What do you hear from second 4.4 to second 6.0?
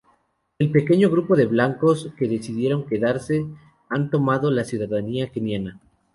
la ciudadanía keniana.